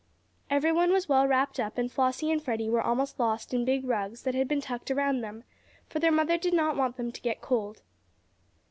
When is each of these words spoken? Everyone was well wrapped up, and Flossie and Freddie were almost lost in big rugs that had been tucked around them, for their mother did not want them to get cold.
Everyone 0.49 0.91
was 0.91 1.07
well 1.07 1.27
wrapped 1.27 1.59
up, 1.59 1.77
and 1.77 1.91
Flossie 1.91 2.31
and 2.31 2.41
Freddie 2.41 2.71
were 2.71 2.81
almost 2.81 3.19
lost 3.19 3.53
in 3.53 3.65
big 3.65 3.85
rugs 3.87 4.23
that 4.23 4.33
had 4.33 4.47
been 4.47 4.59
tucked 4.59 4.89
around 4.89 5.21
them, 5.21 5.43
for 5.89 5.99
their 5.99 6.11
mother 6.11 6.39
did 6.39 6.55
not 6.55 6.75
want 6.75 6.97
them 6.97 7.11
to 7.11 7.21
get 7.21 7.39
cold. 7.39 7.83